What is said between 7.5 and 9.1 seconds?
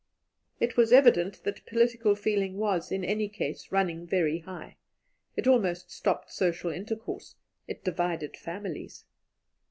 it divided families.